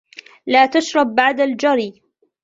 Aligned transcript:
لَا 0.47 0.65
تَشْرَبْ 0.65 1.15
بَعْدَ 1.15 1.39
الْجَرْي. 1.39 2.03